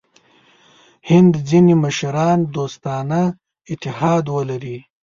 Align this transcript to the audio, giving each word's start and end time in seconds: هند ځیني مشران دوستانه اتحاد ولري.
هند 1.09 1.33
ځیني 1.49 1.73
مشران 1.83 2.39
دوستانه 2.55 3.21
اتحاد 3.71 4.25
ولري. 4.35 4.77